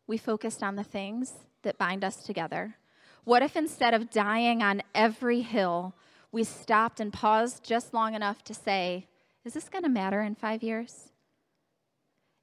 [0.06, 2.76] we focused on the things that bind us together?
[3.24, 5.96] What if instead of dying on every hill,
[6.30, 9.08] we stopped and paused just long enough to say,
[9.44, 11.10] is this going to matter in five years?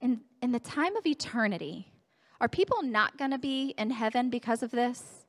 [0.02, 1.92] In, in the time of eternity,
[2.42, 5.26] are people not going to be in heaven because of this?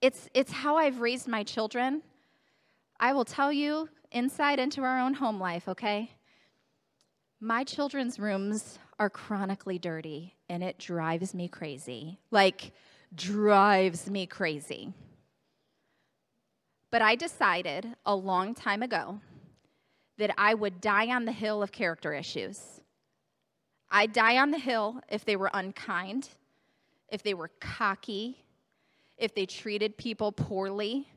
[0.00, 2.02] It's, it's how I've raised my children.
[3.00, 6.12] I will tell you insight into our own home life, okay?
[7.40, 12.18] My children's rooms are chronically dirty, and it drives me crazy.
[12.30, 12.72] Like,
[13.14, 14.92] drives me crazy.
[16.90, 19.20] But I decided a long time ago
[20.18, 22.80] that I would die on the hill of character issues.
[23.90, 26.28] I'd die on the hill if they were unkind,
[27.08, 28.44] if they were cocky,
[29.16, 31.08] if they treated people poorly.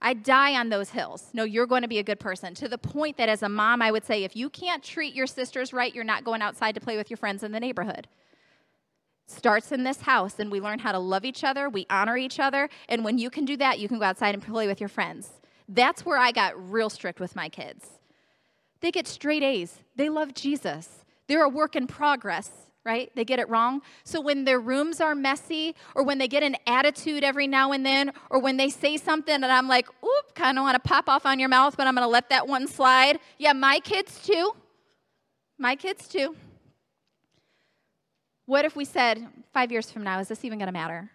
[0.00, 1.28] I'd die on those hills.
[1.34, 2.54] No, you're going to be a good person.
[2.54, 5.26] To the point that as a mom, I would say, if you can't treat your
[5.26, 8.08] sisters right, you're not going outside to play with your friends in the neighborhood.
[9.26, 12.40] Starts in this house, and we learn how to love each other, we honor each
[12.40, 14.88] other, and when you can do that, you can go outside and play with your
[14.88, 15.28] friends.
[15.68, 17.99] That's where I got real strict with my kids.
[18.80, 19.78] They get straight A's.
[19.96, 21.04] They love Jesus.
[21.28, 22.50] They're a work in progress,
[22.84, 23.10] right?
[23.14, 23.82] They get it wrong.
[24.04, 27.84] So when their rooms are messy, or when they get an attitude every now and
[27.84, 31.08] then, or when they say something and I'm like, oop, kind of want to pop
[31.08, 33.20] off on your mouth, but I'm going to let that one slide.
[33.38, 34.54] Yeah, my kids too.
[35.58, 36.34] My kids too.
[38.46, 41.10] What if we said, five years from now, is this even going to matter?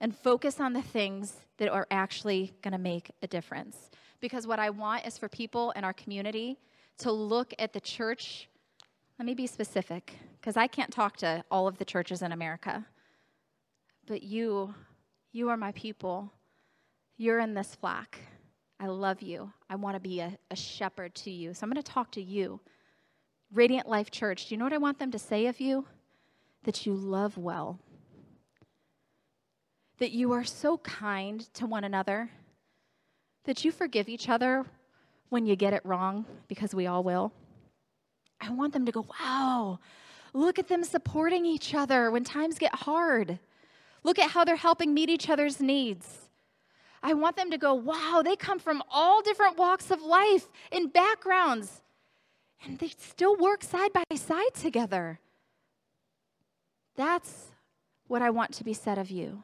[0.00, 3.90] And focus on the things that are actually going to make a difference
[4.24, 6.56] because what I want is for people in our community
[6.96, 8.48] to look at the church.
[9.18, 12.86] Let me be specific because I can't talk to all of the churches in America.
[14.06, 14.74] But you,
[15.32, 16.32] you are my people.
[17.18, 18.18] You're in this flock.
[18.80, 19.52] I love you.
[19.68, 21.52] I want to be a, a shepherd to you.
[21.52, 22.60] So I'm going to talk to you.
[23.52, 25.84] Radiant Life Church, do you know what I want them to say of you?
[26.62, 27.78] That you love well,
[29.98, 32.30] that you are so kind to one another,
[33.44, 34.64] that you forgive each other
[35.28, 37.32] when you get it wrong, because we all will.
[38.40, 39.78] I want them to go, wow,
[40.32, 43.38] look at them supporting each other when times get hard.
[44.02, 46.28] Look at how they're helping meet each other's needs.
[47.02, 50.92] I want them to go, wow, they come from all different walks of life and
[50.92, 51.82] backgrounds,
[52.64, 55.20] and they still work side by side together.
[56.96, 57.48] That's
[58.06, 59.42] what I want to be said of you.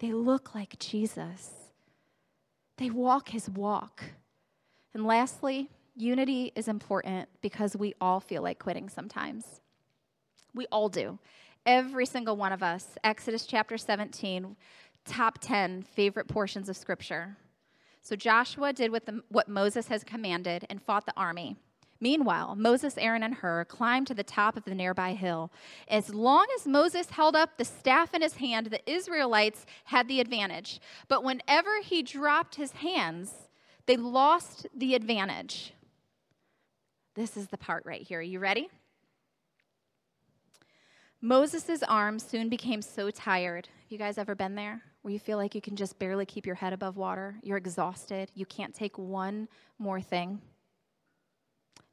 [0.00, 1.50] They look like Jesus,
[2.78, 4.02] they walk his walk.
[4.94, 9.60] And lastly, unity is important because we all feel like quitting sometimes.
[10.54, 11.18] We all do.
[11.66, 12.96] Every single one of us.
[13.04, 14.56] Exodus chapter 17,
[15.04, 17.36] top 10 favorite portions of scripture.
[18.00, 21.56] So Joshua did what, the, what Moses has commanded and fought the army.
[22.00, 25.50] Meanwhile, Moses, Aaron, and Hur climbed to the top of the nearby hill.
[25.88, 30.20] As long as Moses held up the staff in his hand, the Israelites had the
[30.20, 30.80] advantage.
[31.08, 33.34] But whenever he dropped his hands,
[33.86, 35.72] they lost the advantage.
[37.14, 38.20] This is the part right here.
[38.20, 38.68] Are you ready?
[41.20, 43.66] Moses' arms soon became so tired.
[43.82, 44.82] Have you guys ever been there?
[45.02, 47.34] Where you feel like you can just barely keep your head above water?
[47.42, 48.30] You're exhausted.
[48.34, 49.48] You can't take one
[49.80, 50.40] more thing.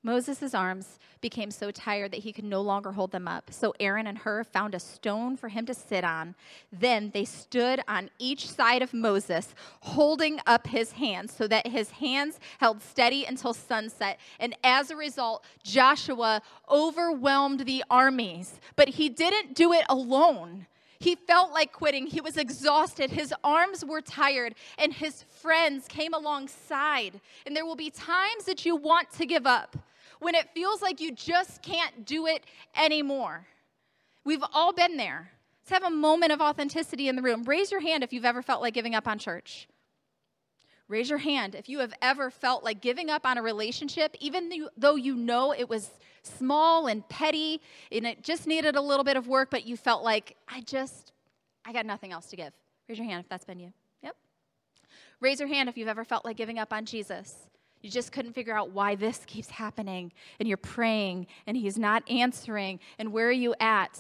[0.06, 3.50] Moses' arms became so tired that he could no longer hold them up.
[3.52, 6.36] So Aaron and Hur found a stone for him to sit on.
[6.72, 11.90] Then they stood on each side of Moses, holding up his hands so that his
[11.90, 14.20] hands held steady until sunset.
[14.40, 18.60] And as a result, Joshua overwhelmed the armies.
[18.76, 20.68] But he didn't do it alone.
[21.00, 22.06] He felt like quitting.
[22.06, 23.10] He was exhausted.
[23.10, 27.20] His arms were tired, and his friends came alongside.
[27.48, 29.76] And there will be times that you want to give up
[30.20, 32.44] when it feels like you just can't do it
[32.76, 33.46] anymore.
[34.24, 35.32] We've all been there.
[35.62, 37.44] Let's have a moment of authenticity in the room.
[37.44, 39.68] Raise your hand if you've ever felt like giving up on church.
[40.88, 44.68] Raise your hand if you have ever felt like giving up on a relationship, even
[44.78, 45.90] though you know it was
[46.22, 47.60] small and petty
[47.92, 51.14] and it just needed a little bit of work, but you felt like, I just,
[51.66, 52.54] I got nothing else to give.
[52.88, 53.74] Raise your hand if that's been you.
[54.04, 54.16] Yep.
[55.20, 57.34] Raise your hand if you've ever felt like giving up on Jesus.
[57.86, 60.12] You just couldn't figure out why this keeps happening.
[60.40, 62.80] And you're praying and he's not answering.
[62.98, 64.00] And where are you at?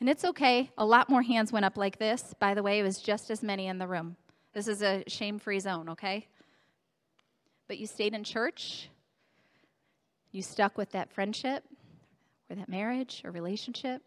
[0.00, 0.72] And it's okay.
[0.76, 2.34] A lot more hands went up like this.
[2.40, 4.16] By the way, it was just as many in the room.
[4.52, 6.26] This is a shame free zone, okay?
[7.68, 8.88] But you stayed in church.
[10.32, 11.62] You stuck with that friendship
[12.50, 14.02] or that marriage or relationship.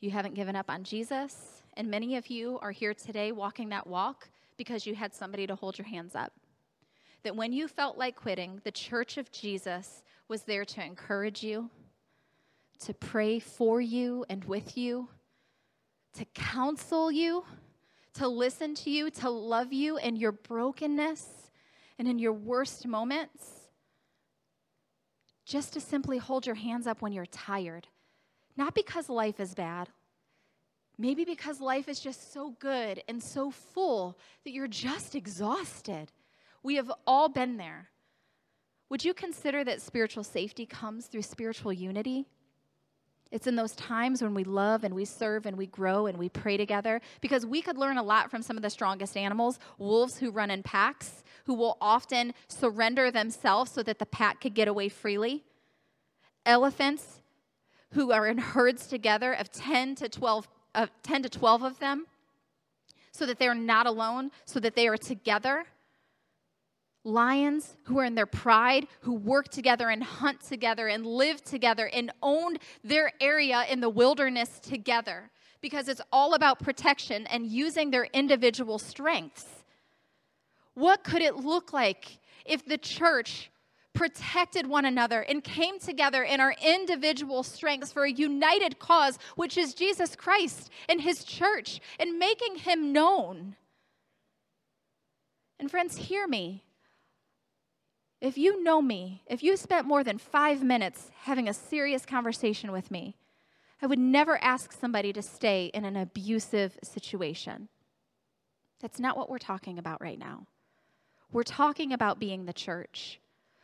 [0.00, 1.62] You haven't given up on Jesus.
[1.74, 4.28] And many of you are here today walking that walk
[4.58, 6.34] because you had somebody to hold your hands up
[7.22, 11.70] that when you felt like quitting, the church of Jesus was there to encourage you,
[12.80, 15.08] to pray for you and with you,
[16.14, 17.44] to counsel you,
[18.14, 21.50] to listen to you, to love you in your brokenness
[21.98, 23.44] and in your worst moments.
[25.44, 27.88] Just to simply hold your hands up when you're tired.
[28.56, 29.88] Not because life is bad,
[30.98, 36.12] maybe because life is just so good and so full that you're just exhausted.
[36.62, 37.88] We have all been there.
[38.90, 42.26] Would you consider that spiritual safety comes through spiritual unity?
[43.30, 46.28] It's in those times when we love and we serve and we grow and we
[46.28, 50.18] pray together because we could learn a lot from some of the strongest animals wolves
[50.18, 54.66] who run in packs, who will often surrender themselves so that the pack could get
[54.66, 55.44] away freely,
[56.44, 57.20] elephants
[57.92, 62.06] who are in herds together of 10 to 12, uh, 10 to 12 of them
[63.12, 65.66] so that they're not alone, so that they are together
[67.04, 71.88] lions who are in their pride, who work together and hunt together and live together
[71.92, 77.90] and owned their area in the wilderness together because it's all about protection and using
[77.90, 79.46] their individual strengths.
[80.74, 83.50] What could it look like if the church
[83.92, 89.58] protected one another and came together in our individual strengths for a united cause, which
[89.58, 93.56] is Jesus Christ and his church, and making him known?
[95.58, 96.64] And friends, hear me.
[98.20, 102.70] If you know me, if you spent more than five minutes having a serious conversation
[102.70, 103.16] with me,
[103.80, 107.68] I would never ask somebody to stay in an abusive situation.
[108.80, 110.46] That's not what we're talking about right now.
[111.32, 113.20] We're talking about being the church.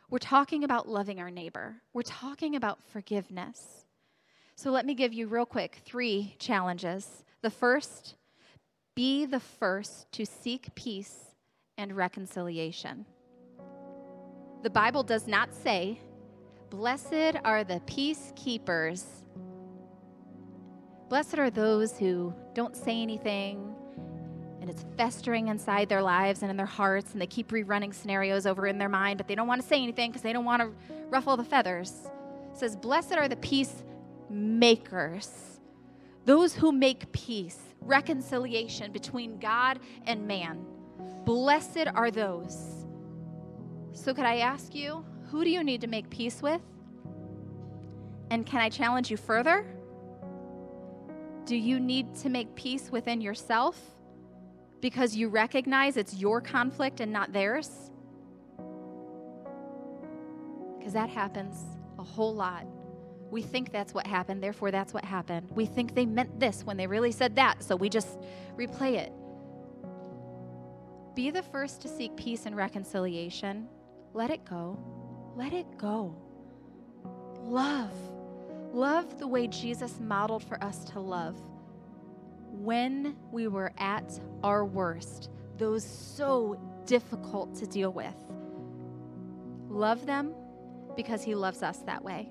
[0.09, 1.77] We're talking about loving our neighbor.
[1.93, 3.85] We're talking about forgiveness.
[4.55, 7.25] So let me give you, real quick, three challenges.
[7.43, 8.15] The first,
[8.95, 11.35] be the first to seek peace
[11.77, 13.05] and reconciliation.
[14.63, 16.01] The Bible does not say,
[16.71, 19.05] Blessed are the peacekeepers.
[21.09, 23.77] Blessed are those who don't say anything
[24.61, 28.47] and it's festering inside their lives and in their hearts, and they keep rerunning scenarios
[28.47, 30.61] over in their mind, but they don't want to say anything because they don't want
[30.61, 30.73] to
[31.09, 31.93] ruffle the feathers.
[32.51, 35.31] It says, Blessed are the peacemakers,
[36.25, 40.67] those who make peace, reconciliation between God and man.
[41.25, 42.76] Blessed are those.
[43.97, 46.61] So, could I ask you, who do you need to make peace with?
[48.31, 49.67] And can I challenge you further?
[51.47, 53.81] Do you need to make peace within yourself
[54.81, 57.91] because you recognize it's your conflict and not theirs?
[60.79, 61.65] Because that happens
[61.99, 62.67] a whole lot.
[63.31, 65.51] We think that's what happened, therefore, that's what happened.
[65.53, 68.19] We think they meant this when they really said that, so we just
[68.57, 69.13] replay it.
[71.15, 73.69] Be the first to seek peace and reconciliation.
[74.17, 74.79] Let it go.
[75.37, 76.17] Let it go.
[77.43, 77.93] Love.
[78.73, 81.39] Love the way Jesus modeled for us to love.
[82.51, 88.15] When we were at our worst, those so difficult to deal with.
[89.69, 90.33] Love them
[90.97, 92.31] because He loves us that way.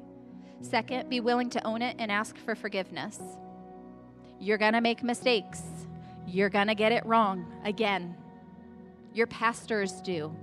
[0.62, 3.20] Second, be willing to own it and ask for forgiveness.
[4.40, 5.62] You're going to make mistakes.
[6.26, 8.16] You're going to get it wrong again.
[9.14, 10.36] Your pastors do.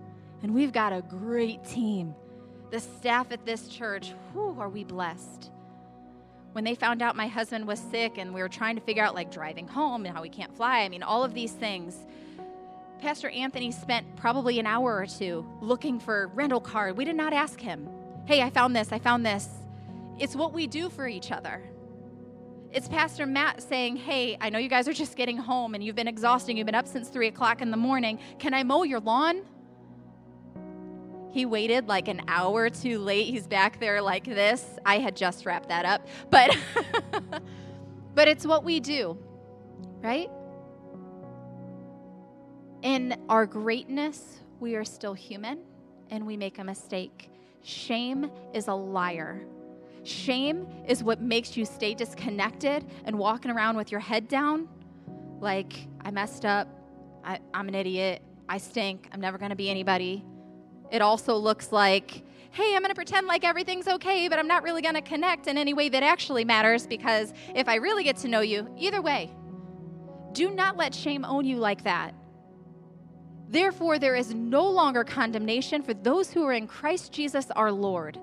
[0.42, 2.14] And we've got a great team.
[2.70, 5.50] The staff at this church, whew, are we blessed.
[6.52, 9.14] When they found out my husband was sick and we were trying to figure out
[9.14, 11.96] like driving home and how we can't fly, I mean, all of these things.
[13.00, 16.92] Pastor Anthony spent probably an hour or two looking for rental car.
[16.92, 17.88] We did not ask him,
[18.26, 19.48] hey, I found this, I found this.
[20.18, 21.62] It's what we do for each other.
[22.70, 25.96] It's Pastor Matt saying, Hey, I know you guys are just getting home and you've
[25.96, 26.56] been exhausting.
[26.56, 28.18] You've been up since three o'clock in the morning.
[28.38, 29.42] Can I mow your lawn?
[31.32, 33.26] He waited like an hour too late.
[33.26, 34.64] He's back there like this.
[34.84, 36.06] I had just wrapped that up.
[36.30, 36.56] But
[38.14, 39.18] but it's what we do.
[40.00, 40.30] Right?
[42.82, 45.60] In our greatness, we are still human
[46.10, 47.30] and we make a mistake.
[47.62, 49.40] Shame is a liar.
[50.04, 54.68] Shame is what makes you stay disconnected and walking around with your head down,
[55.40, 56.68] like, I messed up,
[57.24, 60.24] I, am an idiot, I stink, I'm never gonna be anybody.
[60.92, 64.82] It also looks like, hey, I'm gonna pretend like everything's okay, but I'm not really
[64.82, 68.40] gonna connect in any way that actually matters because if I really get to know
[68.40, 69.32] you, either way,
[70.32, 72.14] do not let shame own you like that.
[73.48, 78.18] Therefore, there is no longer condemnation for those who are in Christ Jesus our Lord.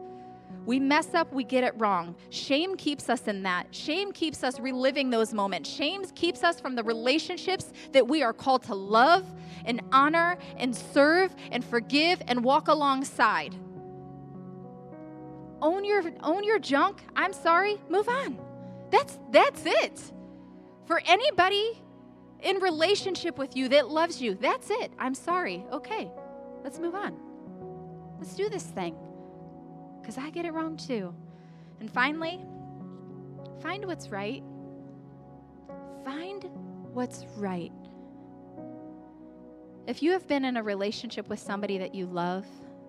[0.69, 2.15] We mess up, we get it wrong.
[2.29, 3.73] Shame keeps us in that.
[3.73, 5.67] Shame keeps us reliving those moments.
[5.67, 9.25] Shame keeps us from the relationships that we are called to love
[9.65, 13.55] and honor and serve and forgive and walk alongside.
[15.59, 17.01] Own your own your junk.
[17.15, 17.81] I'm sorry.
[17.89, 18.37] Move on.
[18.91, 19.99] That's that's it.
[20.85, 21.81] For anybody
[22.41, 24.91] in relationship with you that loves you, that's it.
[24.99, 25.65] I'm sorry.
[25.71, 26.11] Okay.
[26.63, 27.17] Let's move on.
[28.19, 28.95] Let's do this thing
[30.09, 31.13] because I get it wrong too.
[31.79, 32.39] And finally,
[33.61, 34.41] find what's right.
[36.03, 36.49] Find
[36.93, 37.71] what's right.
[39.85, 42.47] If you have been in a relationship with somebody that you love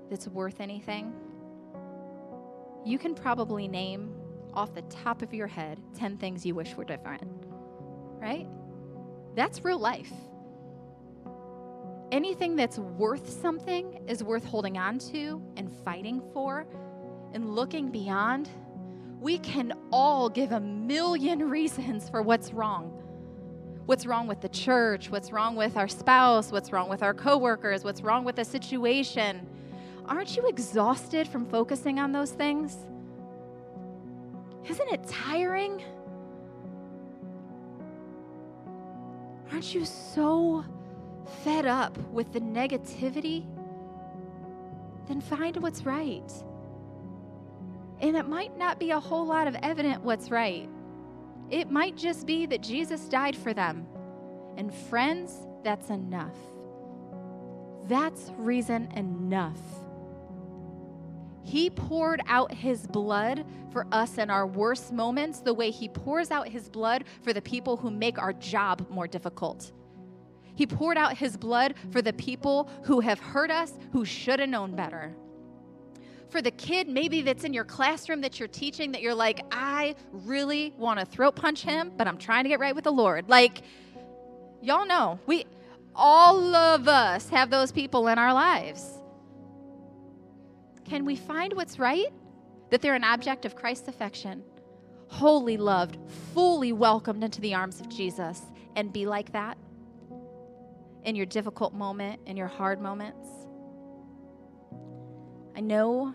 [0.08, 1.12] that's worth anything,
[2.86, 4.14] you can probably name
[4.54, 7.30] off the top of your head 10 things you wish were different,
[8.18, 8.48] right?
[9.34, 10.12] That's real life.
[12.12, 16.66] Anything that's worth something is worth holding on to and fighting for
[17.32, 18.48] and looking beyond,
[19.20, 22.96] we can all give a million reasons for what's wrong.
[23.86, 25.10] What's wrong with the church?
[25.10, 26.52] What's wrong with our spouse?
[26.52, 27.82] What's wrong with our coworkers?
[27.82, 29.46] What's wrong with the situation?
[30.06, 32.76] Aren't you exhausted from focusing on those things?
[34.68, 35.82] Isn't it tiring?
[39.52, 40.64] Aren't you so
[41.42, 43.44] fed up with the negativity?
[45.08, 46.30] Then find what's right.
[48.00, 50.68] And it might not be a whole lot of evident what's right.
[51.50, 53.86] It might just be that Jesus died for them.
[54.56, 56.36] And friends, that's enough.
[57.88, 59.60] That's reason enough.
[61.42, 66.30] He poured out his blood for us in our worst moments the way he pours
[66.30, 69.72] out his blood for the people who make our job more difficult.
[70.54, 74.48] He poured out his blood for the people who have hurt us, who should have
[74.48, 75.14] known better
[76.30, 79.94] for the kid maybe that's in your classroom that you're teaching that you're like, I
[80.12, 83.28] really want to throat punch him, but I'm trying to get right with the Lord.
[83.28, 83.62] Like,
[84.62, 85.46] y'all know, we
[85.94, 88.98] all of us have those people in our lives.
[90.84, 92.12] Can we find what's right?
[92.70, 94.42] That they're an object of Christ's affection,
[95.08, 95.98] wholly loved,
[96.34, 98.40] fully welcomed into the arms of Jesus,
[98.76, 99.58] and be like that?
[101.04, 103.28] in your difficult moment, in your hard moments.
[105.60, 106.14] I know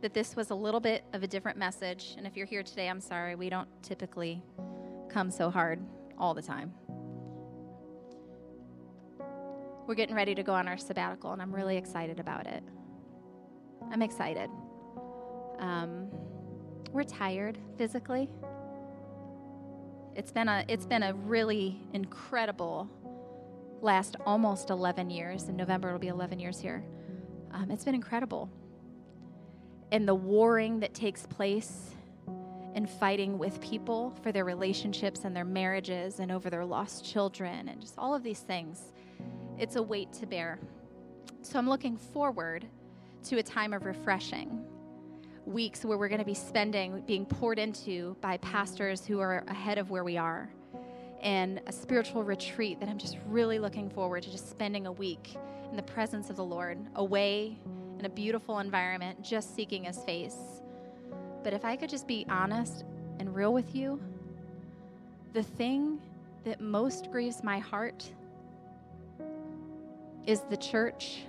[0.00, 2.88] that this was a little bit of a different message, and if you're here today,
[2.88, 3.34] I'm sorry.
[3.34, 4.44] We don't typically
[5.08, 5.80] come so hard
[6.20, 6.72] all the time.
[9.88, 12.62] We're getting ready to go on our sabbatical, and I'm really excited about it.
[13.90, 14.48] I'm excited.
[15.58, 16.06] Um,
[16.92, 18.30] we're tired physically.
[20.14, 22.88] It's been a it's been a really incredible
[23.80, 25.48] last almost 11 years.
[25.48, 26.84] In November, it'll be 11 years here.
[27.54, 28.50] Um, it's been incredible.
[29.92, 31.94] And the warring that takes place
[32.74, 37.68] in fighting with people for their relationships and their marriages and over their lost children
[37.68, 38.92] and just all of these things,
[39.56, 40.58] it's a weight to bear.
[41.42, 42.66] So I'm looking forward
[43.26, 44.66] to a time of refreshing.
[45.46, 49.78] Weeks where we're going to be spending, being poured into by pastors who are ahead
[49.78, 50.50] of where we are
[51.24, 55.36] and a spiritual retreat that I'm just really looking forward to just spending a week
[55.70, 57.58] in the presence of the Lord, away
[57.98, 60.36] in a beautiful environment, just seeking His face.
[61.42, 62.84] But if I could just be honest
[63.18, 64.00] and real with you,
[65.32, 65.98] the thing
[66.44, 68.08] that most grieves my heart
[70.26, 71.22] is the church,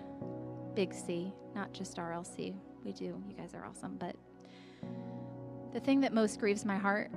[0.75, 2.53] big C, not just RLC.
[2.83, 3.95] We do, you guys are awesome.
[3.97, 4.15] But
[5.73, 7.11] the thing that most grieves my heart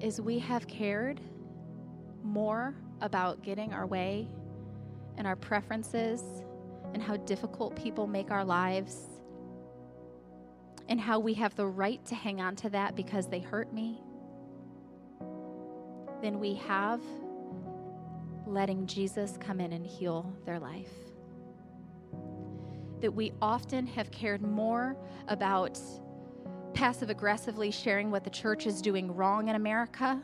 [0.00, 1.20] is we have cared
[2.22, 4.28] more about getting our way
[5.16, 6.22] and our preferences
[6.92, 8.96] and how difficult people make our lives
[10.88, 14.00] and how we have the right to hang on to that because they hurt me
[16.22, 17.00] than we have
[18.46, 20.92] letting Jesus come in and heal their life.
[23.00, 24.96] That we often have cared more
[25.28, 25.78] about
[26.74, 30.20] passive aggressively sharing what the church is doing wrong in America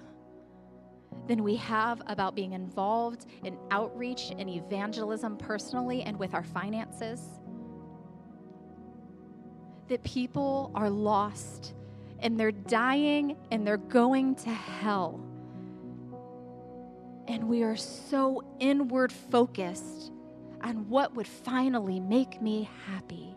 [1.26, 7.20] than we have about being involved in outreach and evangelism personally and with our finances.
[9.88, 11.74] That people are lost
[12.18, 15.20] and they're dying and they're going to hell.
[17.28, 20.12] And we are so inward focused
[20.62, 23.36] on what would finally make me happy.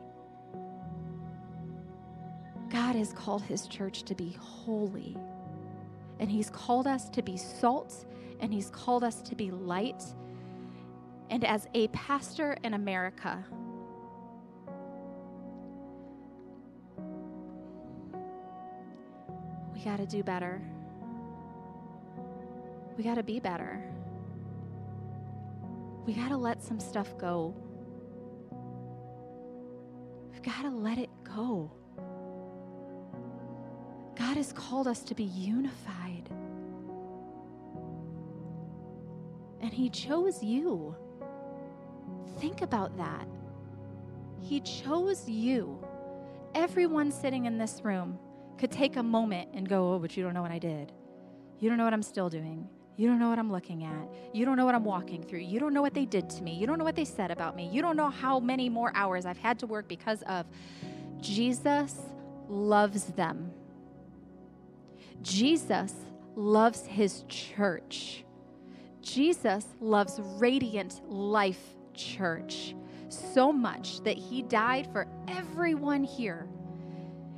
[2.69, 5.17] God has called his church to be holy.
[6.19, 8.05] And he's called us to be salt,
[8.39, 10.03] and he's called us to be light.
[11.29, 13.43] And as a pastor in America,
[19.73, 20.61] we got to do better.
[22.97, 23.83] We got to be better.
[26.05, 27.53] We got to let some stuff go.
[30.31, 31.71] We've got to let it go.
[34.35, 36.29] God has called us to be unified.
[39.61, 40.93] And He chose you.
[42.41, 43.29] Think about that.
[44.41, 45.81] He chose you.
[46.53, 48.19] Everyone sitting in this room
[48.57, 50.91] could take a moment and go, Oh, but you don't know what I did.
[51.59, 52.67] You don't know what I'm still doing.
[52.97, 54.09] You don't know what I'm looking at.
[54.33, 55.39] You don't know what I'm walking through.
[55.39, 56.55] You don't know what they did to me.
[56.55, 57.69] You don't know what they said about me.
[57.71, 60.45] You don't know how many more hours I've had to work because of.
[61.21, 62.01] Jesus
[62.49, 63.54] loves them.
[65.21, 65.93] Jesus
[66.35, 68.23] loves his church.
[69.01, 72.75] Jesus loves Radiant Life Church
[73.09, 76.47] so much that he died for everyone here.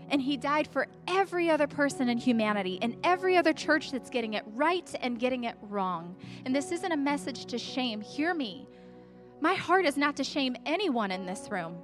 [0.10, 4.36] And he died for every other person in humanity and every other church that's getting
[4.36, 6.16] it right and getting it wrong.
[6.46, 8.00] And this isn't a message to shame.
[8.00, 8.68] Hear me.
[9.42, 11.76] My heart is not to shame anyone in this room.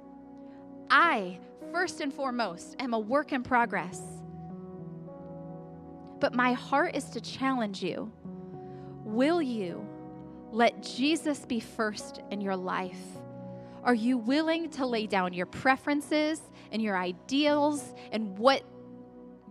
[0.90, 1.38] I,
[1.70, 4.00] first and foremost, am a work in progress.
[6.24, 8.10] But my heart is to challenge you.
[9.04, 9.86] Will you
[10.50, 12.96] let Jesus be first in your life?
[13.82, 16.40] Are you willing to lay down your preferences
[16.72, 18.62] and your ideals and what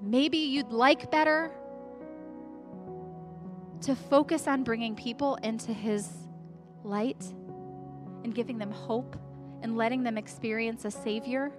[0.01, 1.51] maybe you'd like better
[3.81, 6.09] to focus on bringing people into His
[6.83, 7.23] light
[8.23, 9.15] and giving them hope
[9.61, 11.51] and letting them experience a Savior?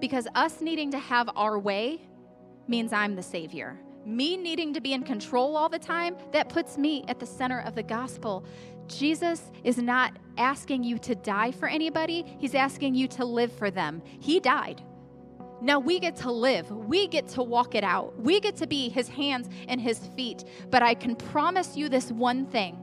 [0.00, 2.00] Because us needing to have our way
[2.68, 3.78] means I'm the Savior.
[4.04, 7.60] Me needing to be in control all the time, that puts me at the center
[7.60, 8.44] of the gospel.
[8.88, 13.70] Jesus is not asking you to die for anybody, He's asking you to live for
[13.70, 14.02] them.
[14.20, 14.82] He died.
[15.60, 16.68] Now we get to live.
[16.72, 18.18] We get to walk it out.
[18.18, 20.42] We get to be his hands and his feet.
[20.70, 22.78] But I can promise you this one thing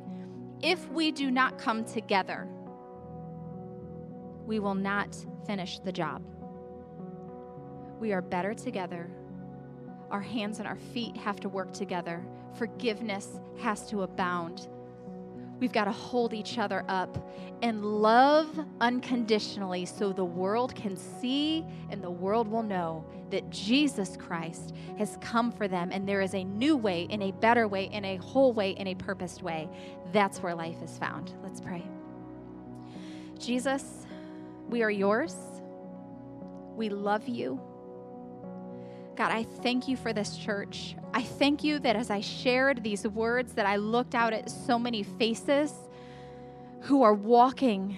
[0.61, 2.47] if we do not come together,
[4.45, 5.13] we will not
[5.45, 6.23] finish the job.
[7.99, 9.11] We are better together
[10.11, 12.23] our hands and our feet have to work together.
[12.57, 14.67] Forgiveness has to abound.
[15.59, 17.31] We've got to hold each other up
[17.61, 18.47] and love
[18.79, 25.17] unconditionally so the world can see and the world will know that Jesus Christ has
[25.19, 28.15] come for them and there is a new way, in a better way, in a
[28.17, 29.69] whole way, in a purposed way.
[30.13, 31.33] That's where life is found.
[31.43, 31.83] Let's pray.
[33.37, 34.05] Jesus,
[34.69, 35.35] we are yours.
[36.75, 37.59] We love you.
[39.19, 40.95] God, I thank you for this church.
[41.13, 44.79] I thank you that as I shared these words that I looked out at so
[44.79, 45.73] many faces
[46.83, 47.97] who are walking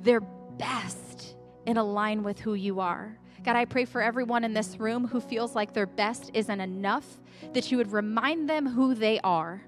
[0.00, 3.16] their best in align with who you are.
[3.44, 7.06] God, I pray for everyone in this room who feels like their best isn't enough,
[7.52, 9.62] that you would remind them who they are.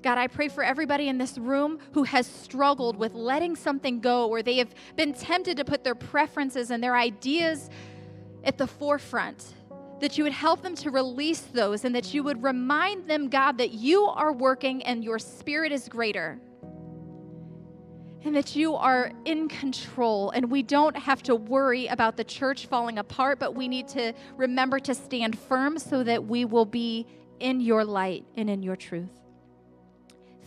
[0.00, 4.28] God, I pray for everybody in this room who has struggled with letting something go,
[4.28, 7.68] or they have been tempted to put their preferences and their ideas
[8.44, 9.54] at the forefront,
[10.00, 13.58] that you would help them to release those and that you would remind them, God,
[13.58, 16.40] that you are working and your spirit is greater.
[18.24, 22.66] And that you are in control, and we don't have to worry about the church
[22.66, 27.06] falling apart, but we need to remember to stand firm so that we will be
[27.40, 29.21] in your light and in your truth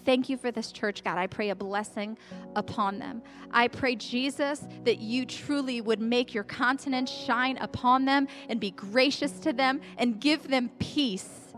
[0.05, 1.17] thank you for this church, God.
[1.17, 2.17] I pray a blessing
[2.55, 3.21] upon them.
[3.51, 8.71] I pray, Jesus, that you truly would make your countenance shine upon them and be
[8.71, 11.53] gracious to them and give them peace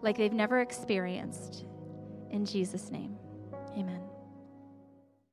[0.00, 1.64] like they've never experienced.
[2.30, 3.18] In Jesus' name.